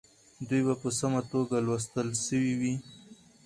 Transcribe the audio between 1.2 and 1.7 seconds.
توګه